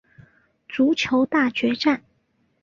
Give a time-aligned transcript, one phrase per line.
[0.67, 2.01] 足球大决战！